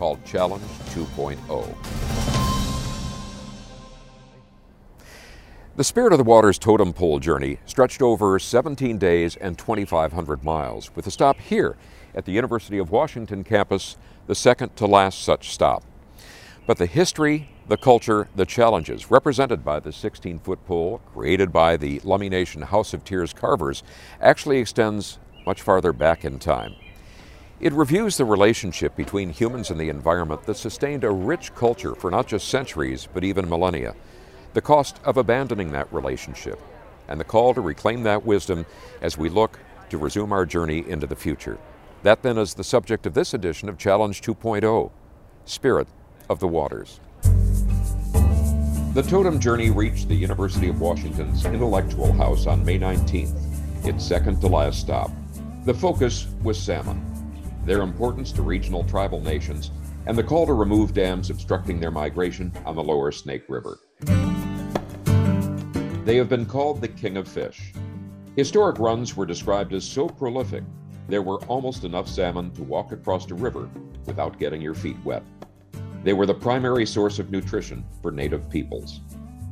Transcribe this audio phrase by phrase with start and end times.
[0.00, 0.64] called Challenge
[0.94, 1.76] 2.0.
[5.76, 10.90] The Spirit of the Waters totem pole journey stretched over 17 days and 2,500 miles,
[10.96, 11.76] with a stop here
[12.14, 15.84] at the University of Washington campus, the second to last such stop.
[16.66, 21.76] But the history, the culture, the challenges represented by the 16 foot pole created by
[21.76, 23.82] the Lummi Nation House of Tears carvers
[24.18, 26.74] actually extends much farther back in time.
[27.60, 32.10] It reviews the relationship between humans and the environment that sustained a rich culture for
[32.10, 33.94] not just centuries, but even millennia,
[34.54, 36.58] the cost of abandoning that relationship,
[37.06, 38.64] and the call to reclaim that wisdom
[39.02, 39.58] as we look
[39.90, 41.58] to resume our journey into the future.
[42.02, 44.90] That then is the subject of this edition of Challenge 2.0
[45.44, 45.88] Spirit
[46.30, 46.98] of the Waters.
[48.94, 54.40] The totem journey reached the University of Washington's Intellectual House on May 19th, its second
[54.40, 55.10] to last stop.
[55.66, 57.09] The focus was salmon,
[57.64, 59.70] their importance to regional tribal nations,
[60.06, 63.78] and the call to remove dams obstructing their migration on the lower Snake River.
[66.04, 67.72] They have been called the king of fish.
[68.36, 70.64] Historic runs were described as so prolific,
[71.10, 73.68] there were almost enough salmon to walk across a river
[74.06, 75.24] without getting your feet wet.
[76.04, 79.00] They were the primary source of nutrition for native peoples.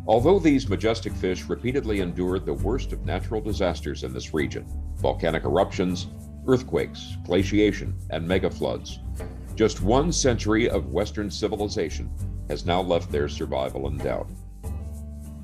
[0.06, 5.44] Although these majestic fish repeatedly endured the worst of natural disasters in this region volcanic
[5.44, 6.06] eruptions,
[6.48, 8.98] earthquakes, glaciation, and megafloods
[9.58, 12.08] just one century of Western civilization
[12.48, 14.30] has now left their survival in doubt.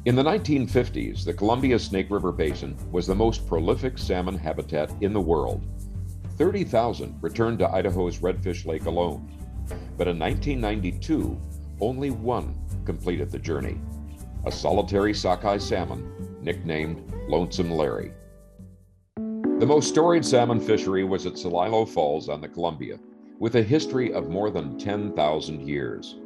[0.05, 5.12] In the 1950s, the Columbia Snake River Basin was the most prolific salmon habitat in
[5.12, 5.67] the world.
[6.39, 9.28] 30,000 returned to Idaho's Redfish Lake alone.
[9.98, 11.36] But in 1992,
[11.80, 13.80] only one completed the journey
[14.46, 18.12] a solitary sockeye salmon nicknamed Lonesome Larry.
[19.60, 22.98] The most storied salmon fishery was at Celilo Falls on the Columbia,
[23.38, 26.16] with a history of more than 10,000 years.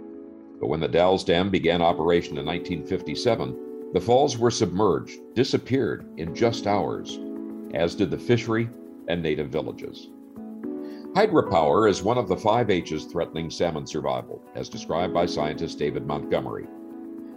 [0.58, 6.34] But when the Dalles Dam began operation in 1957, the falls were submerged, disappeared in
[6.34, 7.20] just hours,
[7.74, 8.70] as did the fishery
[9.08, 10.08] and native villages.
[11.12, 16.06] Hydropower is one of the five H's threatening salmon survival, as described by scientist David
[16.06, 16.66] Montgomery.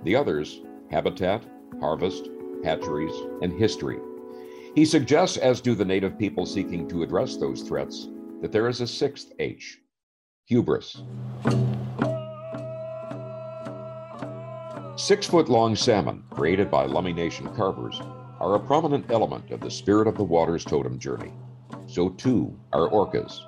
[0.05, 1.43] The others habitat,
[1.81, 2.29] harvest,
[2.63, 3.99] hatcheries, and history.
[4.73, 8.07] He suggests, as do the native people seeking to address those threats,
[8.41, 9.79] that there is a sixth H
[10.45, 11.01] hubris.
[14.95, 17.99] Six foot long salmon, created by Lummi Nation carvers,
[18.39, 21.33] are a prominent element of the Spirit of the Waters totem journey.
[21.87, 23.41] So too are orcas.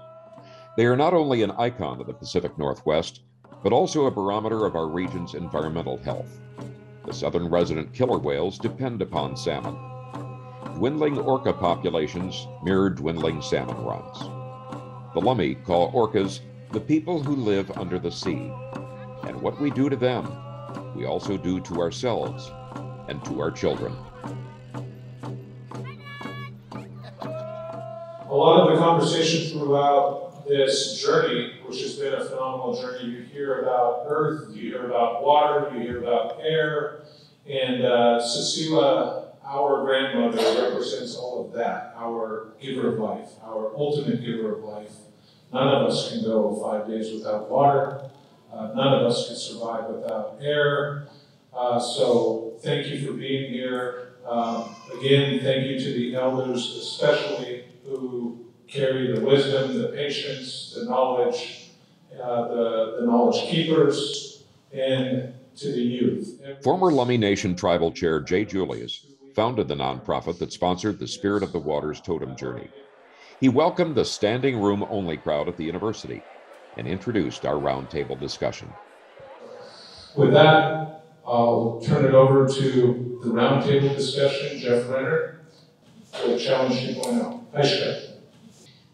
[0.75, 3.21] They are not only an icon of the Pacific Northwest,
[3.63, 6.41] but also a barometer of our region's environmental health.
[7.05, 9.92] The southern resident killer whales depend upon salmon.
[10.75, 14.19] Dwindling orca populations mirror dwindling salmon runs.
[15.13, 16.39] The Lummi call orcas
[16.71, 18.51] the people who live under the sea.
[19.23, 20.25] And what we do to them,
[20.95, 22.51] we also do to ourselves
[23.07, 23.95] and to our children.
[27.21, 33.21] A lot of the conversation throughout this journey, which has been a phenomenal journey, you
[33.21, 37.03] hear about earth, you hear about water, you hear about air,
[37.47, 39.22] and uh, Cecilia,
[39.53, 44.91] our grandmother, represents all of that, our giver of life, our ultimate giver of life.
[45.53, 48.09] None of us can go five days without water.
[48.51, 51.07] Uh, none of us can survive without air.
[51.55, 54.15] Uh, so thank you for being here.
[54.27, 60.85] Um, again, thank you to the elders, especially who carry the wisdom, the patience, the
[60.85, 61.69] knowledge,
[62.19, 66.41] uh, the, the knowledge keepers, and to the youth.
[66.63, 71.51] Former Lummi Nation Tribal Chair Jay Julius founded the nonprofit that sponsored the Spirit of
[71.51, 72.69] the Waters Totem Journey.
[73.39, 76.21] He welcomed the standing room only crowd at the university
[76.77, 78.71] and introduced our roundtable discussion.
[80.15, 84.59] With that, I'll turn it over to the roundtable discussion.
[84.59, 85.41] Jeff Renner
[86.11, 87.45] for Challenge 2.0.
[87.53, 88.03] Hi, Jeff.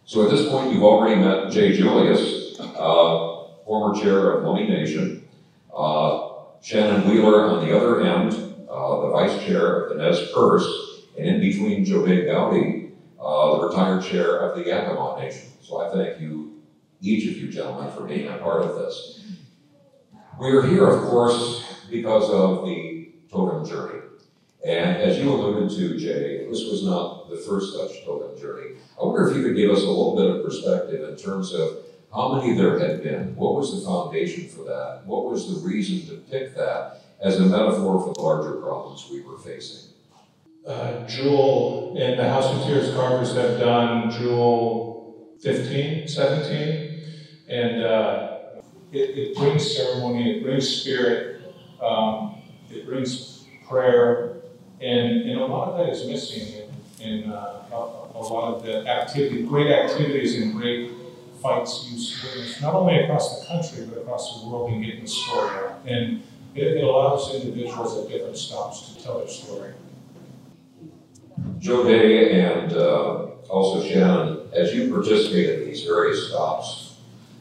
[0.06, 5.28] So at this point, you've already met Jay Julius, uh, former chair of Lummi Nation,
[5.76, 6.30] uh,
[6.62, 10.68] Shannon Wheeler on the other end, uh, the vice chair of the Nez Perce,
[11.18, 15.50] and in between JoDe Goudy, uh, the retired chair of the Yakama Nation.
[15.62, 16.62] So I thank you
[17.02, 19.24] each of you gentlemen for being a part of this.
[20.40, 24.02] We are here, of course, because of the totem journey.
[24.66, 28.76] And as you alluded to, Jay, this was not the first such totem journey.
[29.00, 31.86] I wonder if you could give us a little bit of perspective in terms of
[32.14, 36.08] how many there had been, what was the foundation for that, what was the reason
[36.10, 39.92] to pick that as a metaphor for the larger problems we were facing.
[40.66, 47.04] Uh, Jewell and the House of Tears Carvers have done Jewel 15, 17,
[47.48, 48.38] and uh,
[48.92, 51.42] it, it brings ceremony, it brings spirit,
[51.82, 54.38] um, it brings prayer,
[54.82, 56.70] and, and a lot of that is missing
[57.00, 60.92] in, in uh, a, a, lot of the activity, great activities and great
[61.42, 65.08] fights you witness, not only across the country, but across the world in getting the
[65.08, 65.80] story out.
[65.86, 66.24] And
[66.56, 69.74] it, allows individuals at different stops to tell their story.
[71.60, 76.98] JoDe and uh, also Shannon, as you participate in these various stops,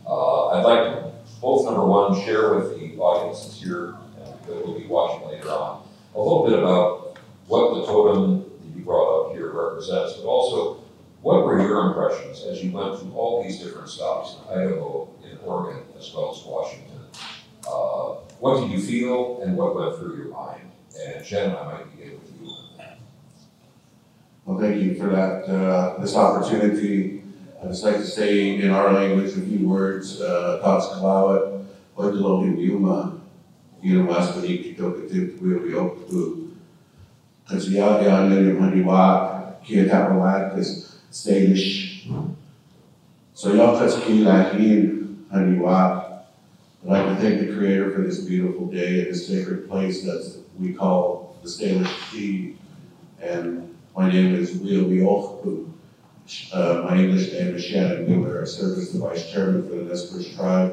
[0.07, 4.79] uh, I'd like to both, number one, share with the audiences here and that will
[4.79, 5.83] be watching later on
[6.15, 7.17] a little bit about
[7.47, 10.83] what the totem that you brought up here represents, but also
[11.23, 15.39] what were your impressions as you went through all these different stops in Idaho, in
[15.45, 17.01] Oregon, as well as Washington?
[17.69, 20.71] Uh, what did you feel and what went through your mind?
[21.07, 22.99] And Shannon, I might begin with you on that.
[24.45, 27.23] Well, thank you for that, uh, this opportunity.
[27.63, 32.57] I'd just like to say in our language a few words, uh, Tots Kalawat, Oitalohi
[32.57, 33.21] Wiuma,
[33.85, 36.51] Yunawaswani Kitokatip Wiyoku,
[37.49, 42.11] Kasiyaga Nanyam Haniwa, Kiatapalat, is Stalish.
[43.35, 46.18] So Yakas Kilahin Haniwa,
[46.85, 50.41] I'd like to thank the Creator for this beautiful day and this sacred place that
[50.61, 52.57] we call the Stalish Tea.
[53.21, 55.73] And my name is Will Wiochku.
[56.53, 58.43] Uh, my English name is Shannon Wheeler.
[58.43, 60.73] I serve as the Vice Chairman for the Nez Perce Tribe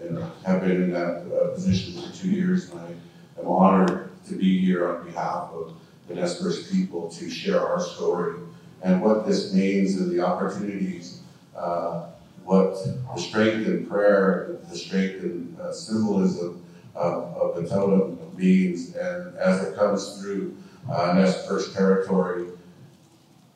[0.00, 2.70] and, and have been in that uh, position for two years.
[2.70, 5.74] And I am honored to be here on behalf of
[6.06, 8.38] the Nez Perce people to share our story
[8.82, 11.22] and what this means and the opportunities
[11.56, 12.06] uh,
[12.44, 12.74] what
[13.14, 16.64] the strength in prayer, the strength in uh, symbolism
[16.94, 20.56] of, of the totem means, and as it comes through
[20.90, 22.46] uh, Nez territory,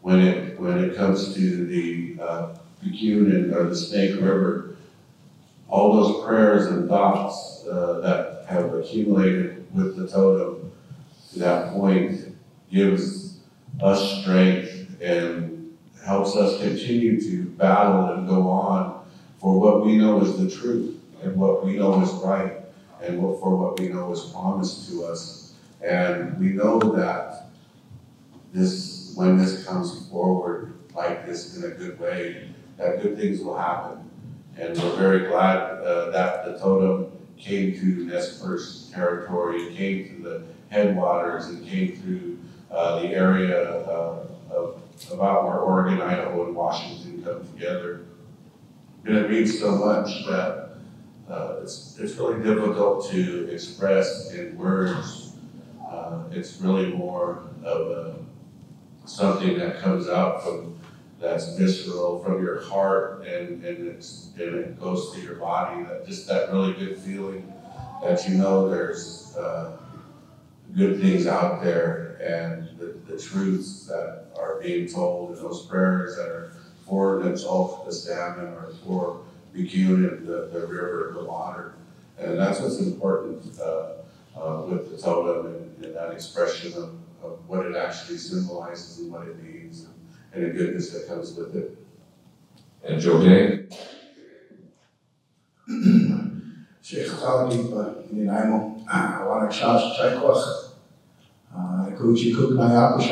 [0.01, 4.77] when it when it comes to the uh, Buchanan or the Snake River,
[5.69, 10.73] all those prayers and thoughts uh, that have accumulated with the totem
[11.33, 12.35] to that point
[12.73, 13.41] gives
[13.83, 15.58] us strength and
[16.09, 19.05] helps us continue to battle and go on
[19.39, 22.55] for what we know is the truth and what we know is right
[23.03, 25.53] and what, for what we know is promised to us.
[25.83, 27.51] And we know that
[28.55, 33.59] this, when this comes forward like this in a good way, that good things will
[33.59, 34.11] happen.
[34.57, 40.23] And we're very glad uh, that the totem came to Nez Perce territory, came to
[40.23, 42.39] the headwaters, and came through
[42.71, 44.81] uh, the area uh, of
[45.11, 48.07] about where Oregon, Idaho, and Washington come together.
[49.05, 50.71] And it means so much that
[51.29, 55.33] uh, it's, it's really difficult to express in words.
[55.89, 58.15] Uh, it's really more of a,
[59.05, 60.79] something that comes out from
[61.21, 65.83] that's visceral from your heart and, and, it's, and it goes to your body.
[65.83, 67.53] That just that really good feeling
[68.03, 69.77] that you know there's uh,
[70.77, 76.17] good things out there and the, the truths that are being told and those prayers
[76.17, 76.53] that are
[76.87, 79.21] for the Gulf, the salmon, or for
[79.53, 81.75] Buchanan, the, the river, the water.
[82.19, 83.93] And that's what's important uh,
[84.37, 89.13] uh, with the totem and, and that expression of, of, what it actually symbolizes and
[89.13, 89.95] what it means and,
[90.33, 91.77] and the goodness that comes with it.
[92.85, 93.73] And JoDe?
[96.83, 97.67] Sheikh Khalid,
[98.13, 100.68] Ninaimo, Wanak Shash Chaikwach,
[101.55, 103.11] Nami truth nami ach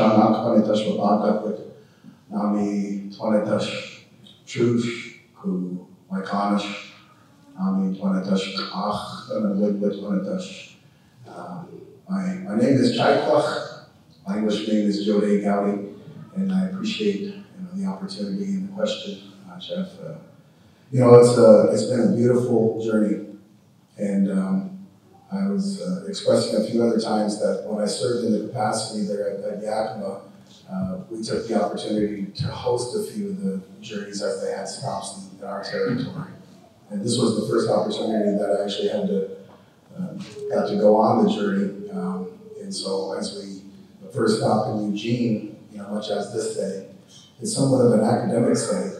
[10.19, 10.77] and.
[12.09, 13.87] My my name is Chaikwach.
[14.27, 15.95] My English name is JoDe Goudy,
[16.37, 19.89] and I appreciate you know, the opportunity and the question, uh, Jeff.
[20.01, 20.15] Uh,
[20.93, 23.27] you know, it's uh, it's been a beautiful journey,
[23.99, 24.76] and um,
[25.33, 29.07] I was uh, expressing a few other times that when I served in the capacity
[29.07, 30.21] there at, at Yakima,
[30.71, 34.69] uh, we took the opportunity to host a few of the journeys as they had
[34.69, 36.31] stops in, in our territory.
[36.91, 39.37] And this was the first opportunity that I actually had to
[39.99, 40.15] uh,
[40.55, 41.91] got to go on the journey.
[41.91, 43.63] Um, and so as we
[44.07, 46.89] the first stop in Eugene, you know, much as this day,
[47.41, 48.91] it's somewhat of an academic study.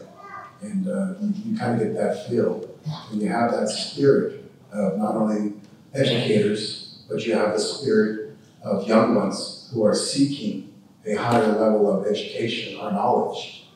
[0.61, 2.69] And uh, you, you kind of get that feel.
[3.11, 5.53] And you have that spirit of not only
[5.97, 10.73] educators, but you have the spirit of young ones who are seeking
[11.05, 13.67] a higher level of education or knowledge.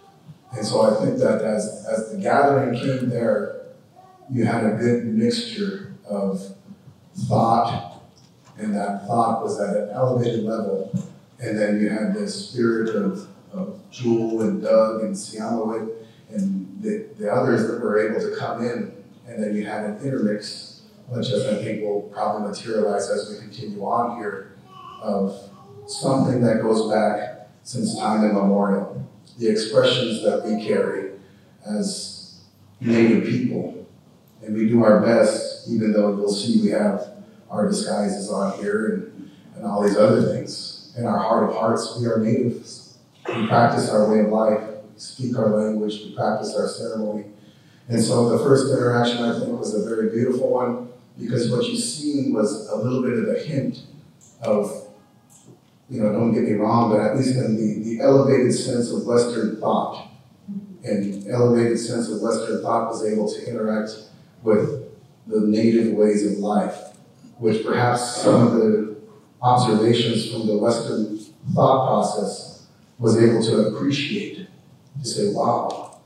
[0.53, 3.61] And so I think that as, as the gathering came there,
[4.29, 6.55] you had a good mixture of
[7.27, 8.01] thought,
[8.57, 10.91] and that thought was at an elevated level.
[11.39, 15.95] And then you had the spirit of, of Jewell and Doug and Siamawit
[16.29, 18.93] and the, the others that were able to come in.
[19.27, 20.70] And then you had an intermix,
[21.17, 24.55] as I think will probably materialize as we continue on here,
[25.01, 25.49] of
[25.87, 29.05] something that goes back since time immemorial.
[29.37, 31.11] The expressions that we carry
[31.65, 32.21] as
[32.79, 33.87] Native people.
[34.41, 37.09] And we do our best, even though you'll see we have
[37.49, 40.93] our disguises on here and, and all these other things.
[40.97, 42.97] In our heart of hearts, we are natives.
[43.27, 47.25] We practice our way of life, we speak our language, we practice our ceremony.
[47.87, 50.89] And so the first interaction, I think, was a very beautiful one
[51.19, 53.83] because what you seen was a little bit of a hint
[54.41, 54.89] of,
[55.89, 59.05] you know, don't get me wrong, but at least in the, the elevated sense of
[59.05, 60.09] Western thought.
[60.83, 63.91] And elevated sense of Western thought was able to interact
[64.41, 64.89] with
[65.27, 66.75] the native ways of life,
[67.37, 68.97] which perhaps some of the
[69.41, 71.19] observations from the Western
[71.53, 74.47] thought process was able to appreciate,
[74.99, 75.99] to say, wow,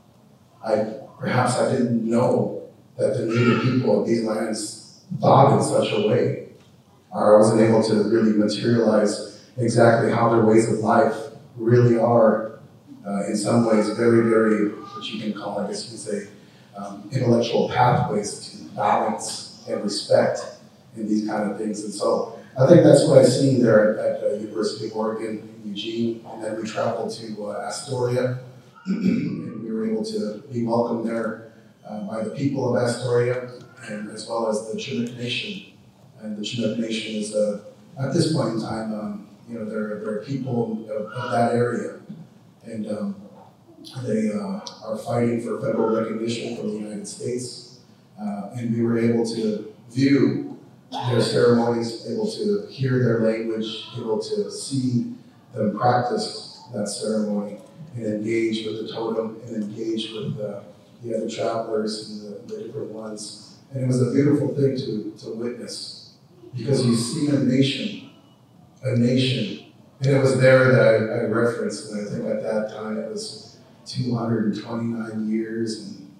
[0.64, 4.85] I perhaps I didn't know that the native people of these lands
[5.20, 6.48] thought in such a way.
[7.14, 11.14] I wasn't able to really materialize exactly how their ways of life
[11.56, 12.58] really are,
[13.06, 16.28] uh, in some ways, very, very, what you can call, I guess you could say,
[16.76, 20.40] um, intellectual pathways to balance and respect
[20.96, 21.84] in these kind of things.
[21.84, 25.60] And so I think that's what I've seen there at, at uh, University of Oregon
[25.64, 26.24] in Eugene.
[26.30, 28.38] And then we traveled to uh, Astoria,
[28.86, 31.52] and we were able to be welcomed there
[31.88, 33.50] uh, by the people of Astoria,
[33.88, 35.72] and as well as the Chinook Nation.
[36.20, 37.64] And the Chinook Nation is, uh,
[37.98, 42.00] at this point in time, um, you know, there are people of, of that area.
[42.64, 43.16] And um,
[44.02, 47.80] they uh, are fighting for federal recognition from the United States.
[48.20, 50.58] Uh, and we were able to view
[50.90, 55.12] their ceremonies, able to hear their language, able to see
[55.54, 57.58] them practice that ceremony
[57.94, 60.62] and engage with the totem and engage with the,
[61.02, 63.45] the other travelers and the, the different ones.
[63.72, 66.14] And it was a beautiful thing to, to witness
[66.54, 68.10] because you see a nation,
[68.82, 72.70] a nation, and it was there that I, I referenced, and I think at that
[72.70, 76.12] time it was 229 years and,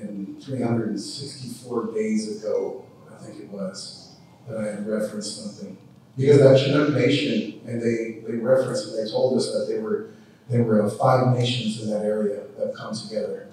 [0.00, 4.16] and 364 days ago, I think it was,
[4.48, 5.76] that I had referenced something.
[6.16, 10.10] Because that Chinook nation, and they, they referenced and they told us that they were
[10.50, 13.49] there were five nations in that area that come together.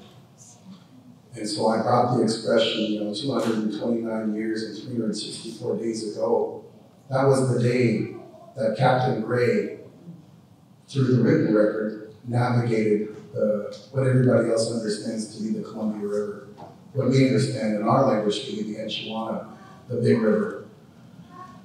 [1.35, 6.65] And so I brought the expression, you know, 229 years and 364 days ago.
[7.09, 8.15] That was the day
[8.55, 9.79] that Captain Gray,
[10.87, 16.47] through the written record, navigated the, what everybody else understands to be the Columbia River.
[16.93, 19.49] What we understand in our language to be the Enchiwana,
[19.87, 20.65] the Big River.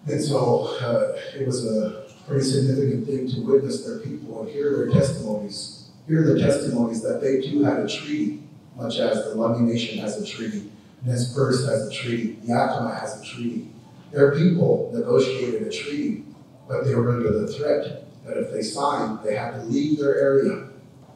[0.07, 4.77] And so uh, it was a pretty significant thing to witness their people and hear
[4.77, 8.42] their testimonies, hear the testimonies that they too had a treaty,
[8.77, 10.71] much as the Lummi Nation has a treaty,
[11.05, 13.69] Nez Perce has a treaty, Yakama has a treaty.
[14.13, 16.25] Their people negotiated a treaty,
[16.69, 20.21] but they were under the threat that if they signed, they had to leave their
[20.21, 20.69] area.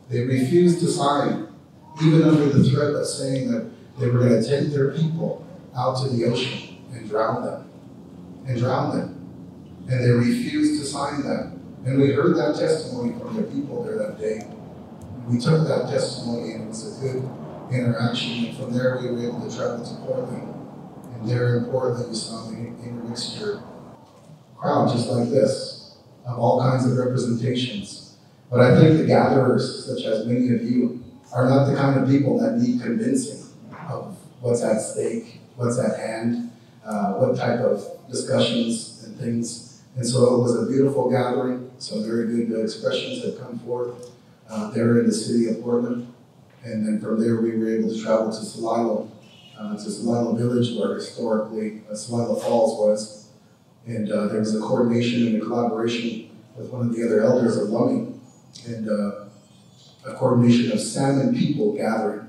[0.09, 1.49] They refused to sign,
[2.03, 5.47] even under the threat of saying that they were going to take their people
[5.77, 7.71] out to the ocean and drown them,
[8.47, 9.17] and drown them
[9.89, 11.53] and they refused to sign that.
[11.85, 14.49] And we heard that testimony from the people there that day.
[15.29, 17.23] We took that testimony and it was a good
[17.70, 18.46] interaction.
[18.46, 20.52] And from there, we were able to travel to Portland.
[21.14, 23.62] And there in Portland, we saw the intermixture
[24.56, 25.96] crowd just like this,
[26.26, 28.16] of all kinds of representations.
[28.50, 32.08] But I think the gatherers, such as many of you, are not the kind of
[32.08, 33.42] people that need convincing
[33.88, 36.52] of what's at stake, what's at hand,
[36.85, 41.70] uh, what type of discussions and things and so it was a beautiful gathering.
[41.78, 44.11] Some very good expressions have come forth
[44.49, 46.12] uh, there in the city of Portland.
[46.66, 49.08] And then from there, we were able to travel to Celilo,
[49.56, 53.28] uh, to Celilo Village, where historically uh, Falls was.
[53.87, 57.56] And uh, there was a coordination and a collaboration with one of the other elders
[57.56, 58.18] of Lummi,
[58.66, 59.26] and uh,
[60.11, 62.28] a coordination of salmon people gathering.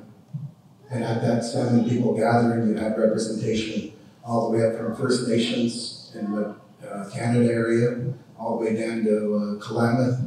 [0.91, 5.27] And at that salmon people gathering, you had representation all the way up from First
[5.27, 6.55] Nations in the
[6.87, 10.19] uh, Canada area, all the way down to uh, Klamath,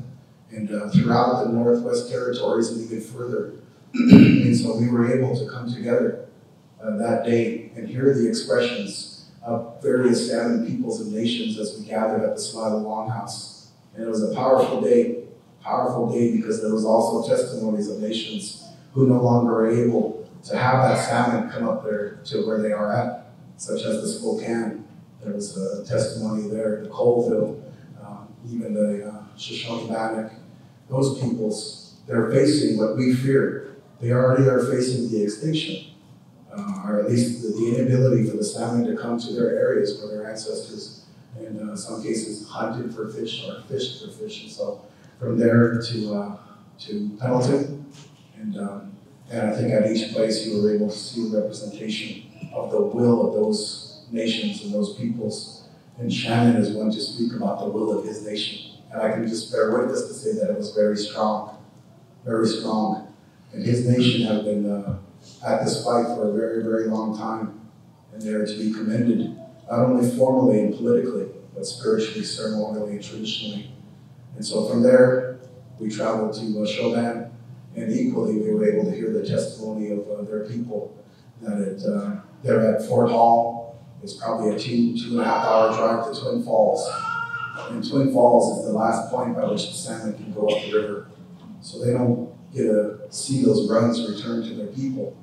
[0.50, 3.59] and throughout the Northwest Territories and even further
[3.94, 6.26] and so we were able to come together
[6.82, 11.87] uh, that day and hear the expressions of various Salmon peoples and nations as we
[11.87, 13.68] gathered at the Celilo Longhouse.
[13.94, 15.25] And it was a powerful day,
[15.62, 20.56] powerful day because there was also testimonies of nations who no longer are able to
[20.56, 24.85] have that salmon come up there to where they are at, such as the Spokane.
[25.23, 27.62] There was a testimony there, the Colville,
[28.02, 30.32] um, even the uh, Shoshone Bannock.
[30.88, 33.76] Those peoples, they're facing what we fear.
[34.00, 35.92] They already are facing the extinction,
[36.50, 39.99] uh, or at least the, the, inability for the salmon to come to their areas
[39.99, 41.04] where their ancestors,
[41.38, 44.42] in uh, some cases, hunted for fish or fished for fish.
[44.42, 44.85] And so
[45.19, 46.37] from there to, uh,
[46.80, 47.92] to Pendleton,
[48.40, 48.92] and, um,
[49.30, 52.80] and I think at each place you were able to see a representation of the
[52.80, 55.69] will of those nations and those peoples.
[55.99, 58.78] And Shannon is one to speak about the will of his nation.
[58.90, 61.59] And I can just bear witness to say that it was very strong,
[62.25, 63.09] very strong.
[63.52, 64.99] And his nation have been uh,
[65.47, 67.61] at this fight for a very, very long time.
[68.12, 69.37] And they are to be commended,
[69.71, 73.73] not only formally and politically, but spiritually, ceremonially, and traditionally.
[74.37, 75.40] And so from there,
[75.78, 77.30] we traveled to uh, Chauvin,
[77.76, 80.97] and equally we were able to hear the testimony of uh, their people
[81.40, 83.78] that it, uh, they're at Fort Hall.
[84.02, 86.88] It's probably a two, two and a half hour drive to Twin Falls.
[87.71, 90.73] And Twin Falls is the last point by which the salmon can go up the
[90.73, 91.11] river.
[91.61, 95.16] So they don't get to see those runs return to their people.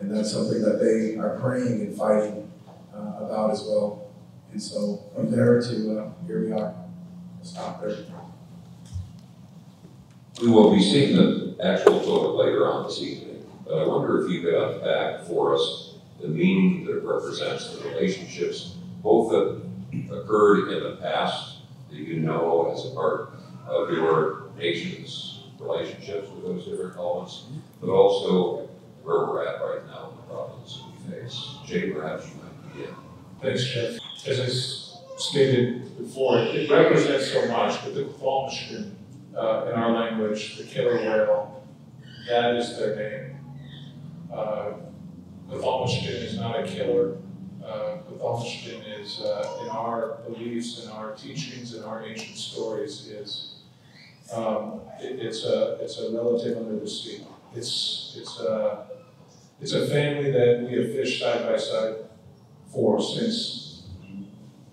[0.00, 2.50] And that's something that they are praying and fighting
[2.94, 4.10] uh, about as well.
[4.52, 6.74] And so from there to uh, here we are.
[7.36, 7.96] We'll stop there.
[10.40, 14.30] We will be seeing the actual photo later on this evening, but I wonder if
[14.30, 19.62] you could unpack for us the meaning that it represents, the relationships, both that
[20.12, 21.58] occurred in the past
[21.90, 23.34] that you know as a part
[23.66, 25.31] of your nation's
[25.62, 27.44] relationships with those different elements,
[27.80, 28.68] but also
[29.02, 31.56] where we're at right now in the problems we face.
[31.64, 32.94] Jay, perhaps you might begin.
[33.40, 33.98] Thanks, Jeff.
[34.26, 38.92] As I stated before, it represents so much, but the Kvalmishkin
[39.36, 41.64] uh, in our language, the killer whale,
[42.28, 43.36] that is their name.
[44.32, 44.72] Uh,
[45.50, 47.16] Kvalmishkin is not a killer.
[47.64, 53.51] Uh, Kvalmishkin is, uh, in our beliefs, in our teachings, in our ancient stories, is
[54.32, 57.24] um, it, it's a it's a relative under the sea.
[57.54, 58.86] It's it's a
[59.60, 61.96] it's a family that we have fished side by side
[62.72, 63.82] for since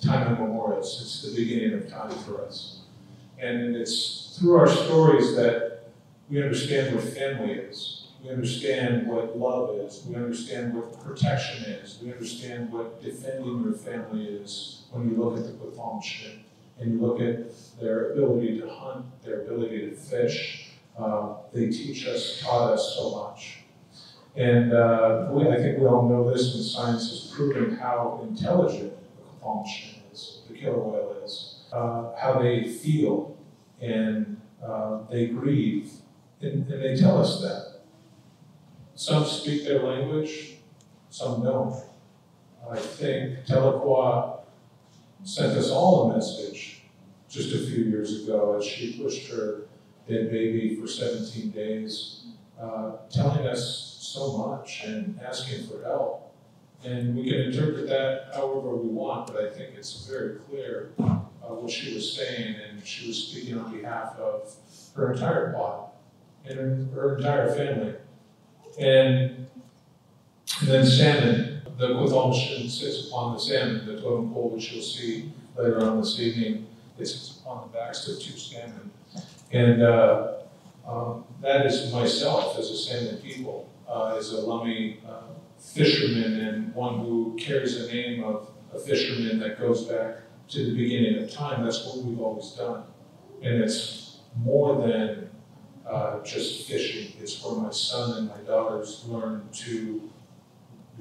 [0.02, 2.80] time immemorial, since the beginning of time for us,
[3.38, 5.92] and it's through our stories that
[6.30, 7.96] we understand what family is.
[8.24, 10.06] We understand what love is.
[10.06, 12.00] We understand what protection is.
[12.04, 16.40] We understand what defending your family is when you look at the Kvalmishkin
[16.80, 20.72] and look at their ability to hunt, their ability to fish.
[20.98, 23.60] Uh, they teach us, taught us so much.
[24.36, 28.94] And uh, we, I think we all know this, and science has proven how intelligent
[29.18, 33.38] the Kvalmishkin is, the killer whale is, uh, how they feel,
[33.82, 35.92] and uh, they grieve,
[36.42, 37.82] and, and they tell us that.
[38.96, 40.58] Some speak their language,
[41.10, 41.76] some don't.
[42.70, 44.39] I think Tahlequah
[45.24, 46.84] sent us all a message
[47.30, 49.68] just a few years ago as she pushed her
[50.08, 52.24] dead baby for 17 days,
[52.60, 56.34] uh, telling us so much and asking for help.
[56.84, 61.54] And we can interpret that however we want, but I think it's very clear uh,
[61.54, 64.54] what she was saying, and she was speaking on behalf of
[64.96, 65.94] her entire plot
[66.46, 67.96] and her, her entire family.
[68.80, 69.48] And,
[70.62, 75.32] and then salmon, the Kvalmishkin sits upon the salmon, the totem pole, which you'll see
[75.58, 76.68] later on this evening,
[77.00, 78.92] it sits upon the backs of two salmon.
[79.54, 80.34] And uh,
[80.86, 85.22] um, that is myself as a salmon people, uh, as a Lummi uh,
[85.58, 90.18] fisherman and one who carries the name of a fisherman that goes back
[90.50, 91.64] to the beginning of time.
[91.64, 92.84] That's what we've always done.
[93.42, 95.30] And it's more than
[95.90, 97.14] uh, just fishing.
[97.22, 100.10] It's where my son and my daughters learn to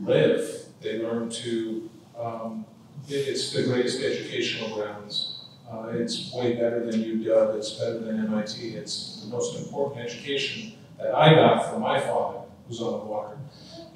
[0.00, 0.67] live.
[0.80, 2.64] They learn to, um,
[3.08, 5.40] it, it's the greatest educational grounds.
[5.70, 8.74] Uh, it's way better than UW, it's better than MIT.
[8.74, 13.38] It's the most important education that I got from my father, who's on the water.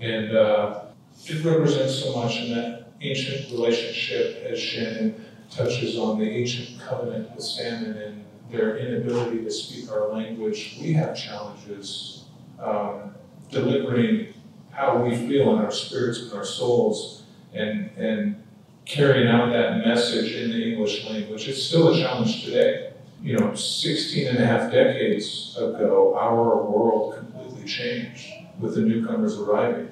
[0.01, 0.85] And uh,
[1.25, 7.35] it represents so much in that ancient relationship as Shannon touches on the ancient covenant
[7.35, 12.25] with salmon and their inability to speak our language, we have challenges
[12.61, 13.15] um,
[13.51, 14.35] delivering
[14.73, 17.23] how we feel in our spirits and our souls
[17.55, 18.43] and, and
[18.85, 21.49] carrying out that message in the English language.
[21.49, 22.93] It's still a challenge today.
[23.23, 29.39] You know, 16 and a half decades ago, our world completely changed with the newcomers
[29.39, 29.89] arriving.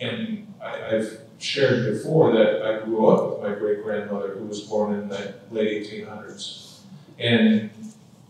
[0.00, 4.60] And I, I've shared before that I grew up with my great grandmother who was
[4.62, 6.80] born in the late 1800s.
[7.18, 7.70] And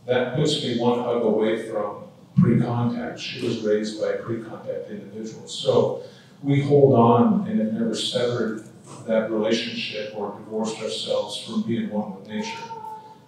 [0.07, 2.05] that puts me one hug away from
[2.40, 3.18] pre contact.
[3.18, 5.57] She was raised by pre contact individuals.
[5.57, 6.03] So
[6.42, 8.64] we hold on and have never severed
[9.07, 12.59] that relationship or divorced ourselves from being one with nature.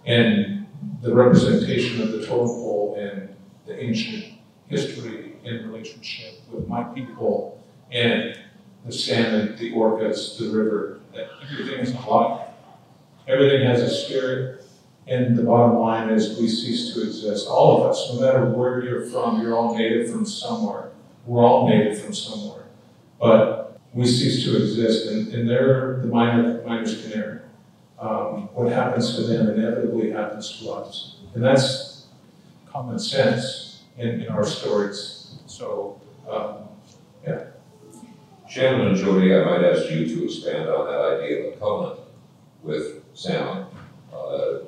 [0.05, 0.67] And
[1.01, 4.33] the representation of the totem pole and the ancient
[4.67, 8.37] history in relationship with my people and
[8.85, 12.47] the salmon, the orcas, the river, that everything is alive.
[13.27, 14.60] Everything has a spirit,
[15.07, 17.47] and the bottom line is we cease to exist.
[17.47, 20.91] All of us, no matter where you're from, you're all native from somewhere.
[21.25, 22.65] We're all native from somewhere.
[23.19, 27.41] But we cease to exist, and, and they're the miner, miner's canary.
[27.99, 31.17] Um, what happens to them inevitably happens to us.
[31.35, 32.07] And that's
[32.67, 35.35] common sense in, in our stories.
[35.45, 36.69] So, um,
[37.25, 37.45] yeah.
[38.49, 41.99] Shannon and JoDe, I might ask you to expand on that idea of a covenant
[42.63, 43.65] with salmon.
[44.13, 44.59] Uh,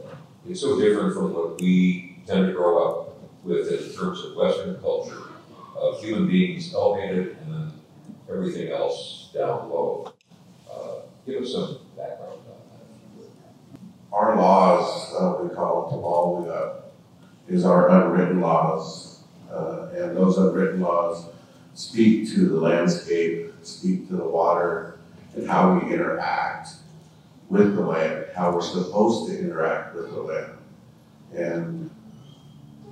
[0.47, 4.79] it's so different from what we tend to grow up with in terms of Western
[4.81, 5.21] culture
[5.75, 7.71] of human beings elevated and then
[8.29, 10.13] everything else down low.
[10.69, 12.45] Uh, give us some background on
[13.19, 13.29] that.
[14.11, 16.91] Our laws, uh, we call it the law got,
[17.47, 19.23] is our unwritten laws.
[19.51, 21.27] Uh, and those unwritten laws
[21.73, 24.99] speak to the landscape, speak to the water,
[25.35, 26.69] and how we interact
[27.53, 30.53] with the land, how we're supposed to interact with the land.
[31.35, 31.91] And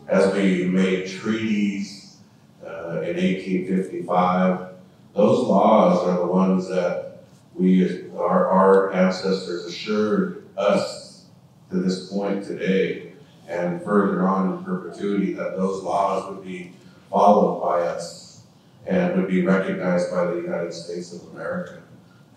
[0.08, 2.17] as we made treaties
[2.63, 4.67] uh, in 1855,
[5.15, 7.24] those laws are the ones that
[7.56, 11.26] we, our, our ancestors assured us
[11.71, 13.13] to this point today
[13.47, 16.71] and further on in perpetuity that those laws would be
[17.10, 18.43] followed by us
[18.86, 21.82] and would be recognized by the United States of America.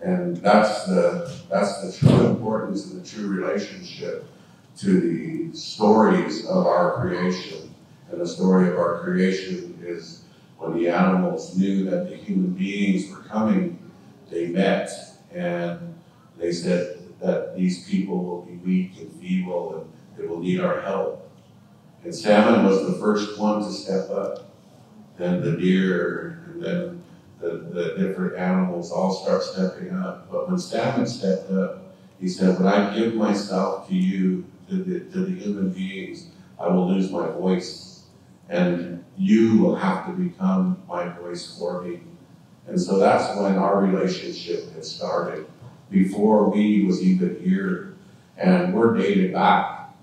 [0.05, 4.27] And that's the, that's the true importance and the true relationship
[4.77, 7.73] to the stories of our creation.
[8.11, 10.21] And the story of our creation is
[10.59, 13.79] when the animals knew that the human beings were coming,
[14.29, 14.91] they met
[15.33, 15.95] and
[16.37, 20.81] they said that these people will be weak and feeble and they will need our
[20.81, 21.27] help.
[22.03, 24.51] And salmon was the first one to step up.
[25.17, 27.03] Then the deer, and then
[27.45, 30.31] the, the different animals all start stepping up.
[30.31, 31.81] But when salmon stepped up,
[32.19, 36.27] he said, When I give myself to you, to the, to the human beings,
[36.59, 38.03] I will lose my voice.
[38.49, 42.01] And you will have to become my voice for me.
[42.67, 45.47] And so that's when our relationship had started,
[45.91, 47.95] before we was even here.
[48.37, 49.93] And we're dated back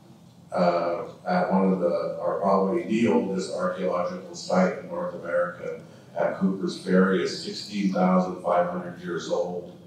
[0.52, 5.80] uh, at one of the, probably the oldest archaeological site in North America
[6.16, 9.78] at Cooper's Ferry is 16,500 years old.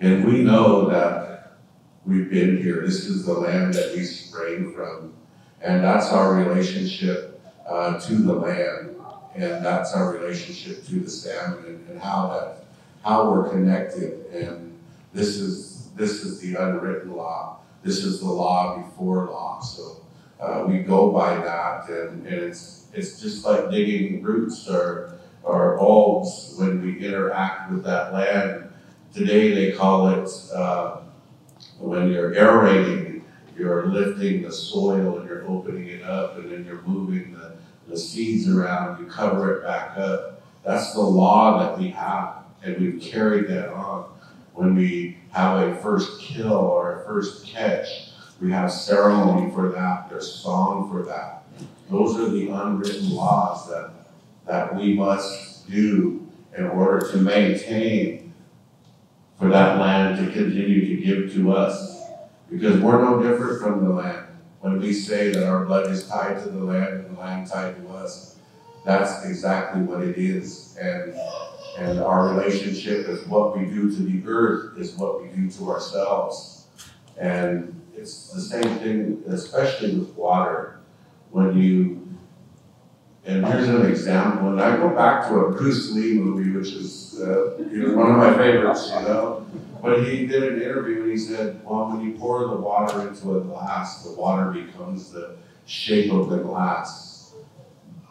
[0.00, 1.58] And we know that
[2.06, 2.82] we've been here.
[2.82, 5.14] This is the land that we sprang from.
[5.60, 8.96] And that's our relationship uh, to the land.
[9.34, 12.64] And that's our relationship to the salmon and, and how that,
[13.04, 14.26] how we're connected.
[14.32, 14.78] And
[15.12, 17.58] this is, this is the unwritten law.
[17.82, 19.60] This is the law before law.
[19.60, 20.00] So
[20.40, 25.76] uh, we go by that and, and it's, it's just like digging roots or, or
[25.76, 28.70] bulbs when we interact with that land.
[29.12, 31.00] Today they call it, uh,
[31.78, 33.24] when you're aerating,
[33.56, 37.56] you're lifting the soil and you're opening it up and then you're moving the,
[37.88, 40.42] the seeds around, you cover it back up.
[40.64, 44.04] That's the law that we have and we've carried that on.
[44.54, 50.08] When we have a first kill or a first catch, we have ceremony for that,
[50.08, 51.37] there's song for that.
[51.90, 53.90] Those are the unwritten laws that,
[54.46, 58.32] that we must do in order to maintain
[59.38, 61.96] for that land to continue to give to us.
[62.50, 64.26] Because we're no different from the land.
[64.60, 67.76] When we say that our blood is tied to the land and the land tied
[67.76, 68.36] to us,
[68.84, 70.76] that's exactly what it is.
[70.80, 71.14] And,
[71.78, 75.70] and our relationship is what we do to the earth, is what we do to
[75.70, 76.66] ourselves.
[77.16, 80.77] And it's the same thing, especially with water.
[81.30, 82.08] When you,
[83.24, 87.20] and here's an example, and I go back to a Bruce Lee movie, which is
[87.20, 89.46] uh, you know, one of my favorites, you know.
[89.82, 93.38] But he did an interview and he said, well, when you pour the water into
[93.38, 95.36] a glass, the water becomes the
[95.66, 97.34] shape of the glass.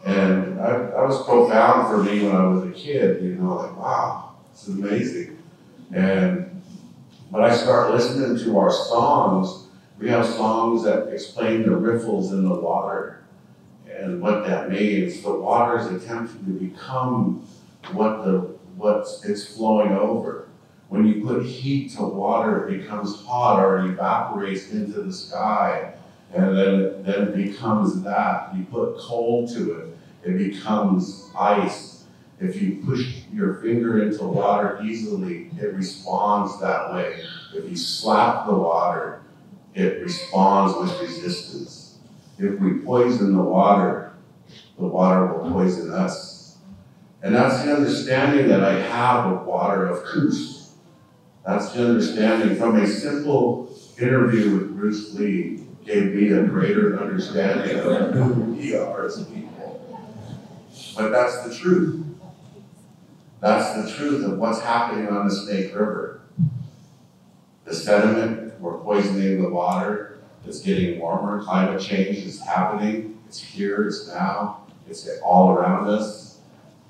[0.06, 3.76] And I, that was profound for me when I was a kid, you know, like,
[3.78, 5.38] wow, it's amazing.
[5.94, 6.62] And
[7.30, 9.67] when I start listening to our songs,
[10.00, 13.14] we have songs that explain the riffles in the water.
[13.90, 15.22] and what that means.
[15.24, 17.48] The water is attempting to become
[17.94, 20.50] what the what it's flowing over.
[20.90, 25.94] When you put heat to water, it becomes hot or it evaporates into the sky,
[26.34, 28.56] and then then it becomes that.
[28.56, 32.04] You put cold to it, it becomes ice.
[32.40, 37.24] If you push your finger into water easily, it responds that way.
[37.56, 39.22] If you slap the water,
[39.78, 42.00] it responds with resistance.
[42.40, 44.14] If we poison the water,
[44.78, 46.58] the water will poison us.
[47.22, 50.74] And that's the understanding that I have of water of Kus.
[51.46, 57.78] That's the understanding from a simple interview with Bruce Lee gave me a greater understanding
[57.78, 60.02] of who we are as a people.
[60.96, 62.04] But that's the truth.
[63.42, 66.22] That's the truth of what's happening on the Snake River.
[67.66, 73.88] The sediment, we're poisoning the water, it's getting warmer, climate change is happening, it's here,
[73.88, 76.40] it's now, it's all around us.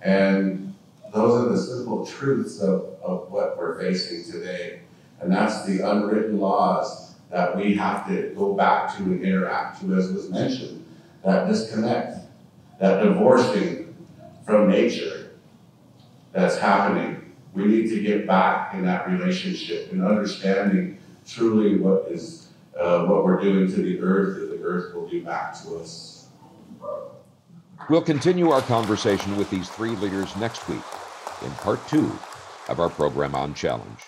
[0.02, 0.76] And
[1.14, 4.82] those are the simple truths of, of what we're facing today.
[5.20, 9.96] And that's the unwritten laws that we have to go back to and interact to,
[9.96, 10.86] as was mentioned,
[11.26, 12.18] that disconnect,
[12.80, 13.96] that divorcing
[14.46, 15.32] from nature
[16.32, 17.34] that's happening.
[17.54, 22.48] We need to get back in that relationship and understanding truly what is
[22.80, 26.28] uh, what we're doing to the earth, that the earth will do back to us.
[27.90, 30.82] We'll continue our conversation with these three leaders next week
[31.44, 32.12] in part two
[32.70, 34.02] of our program on challenge.